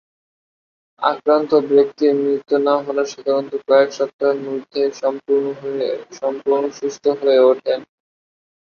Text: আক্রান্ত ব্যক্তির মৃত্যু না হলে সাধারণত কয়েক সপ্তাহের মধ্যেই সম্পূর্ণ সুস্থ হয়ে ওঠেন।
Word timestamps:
আক্রান্ত 1.01 1.51
ব্যক্তির 1.71 2.13
মৃত্যু 2.21 2.55
না 2.67 2.75
হলে 2.77 3.03
সাধারণত 3.05 3.53
কয়েক 3.67 3.89
সপ্তাহের 3.93 4.39
মধ্যেই 4.45 4.89
সম্পূর্ণ 6.21 6.63
সুস্থ 6.77 7.03
হয়ে 7.19 7.41
ওঠেন। 7.49 7.79